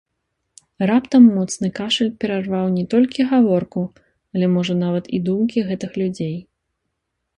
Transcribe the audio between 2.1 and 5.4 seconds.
перарваў не толькі гаворку, але можа нават і